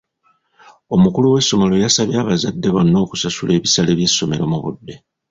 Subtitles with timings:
[0.95, 4.95] Omukulu w'essomero yasabye abazadde bonna okusasula ebisale by'essomero mu budde.